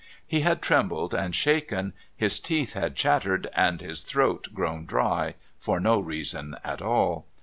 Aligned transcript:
He 0.25 0.39
had 0.39 0.63
trembled 0.63 1.13
and 1.13 1.35
shaken, 1.35 1.93
his 2.15 2.39
teeth 2.39 2.73
had 2.73 2.95
chattered 2.95 3.47
and 3.53 3.79
his 3.81 4.01
throat 4.01 4.47
grown 4.51 4.87
dry 4.87 5.35
for 5.59 5.79
no 5.79 5.99
reason 5.99 6.57
at 6.63 6.81
all. 6.81 7.27